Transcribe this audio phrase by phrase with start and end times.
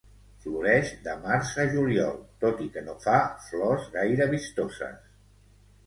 [0.45, 2.17] Floreix de març a juliol,
[2.47, 5.19] tot i que no fa flors gaire vistoses.